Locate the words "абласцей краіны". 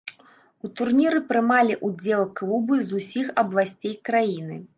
3.45-4.61